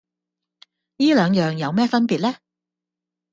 [0.97, 2.35] 依兩樣有咩分別呢？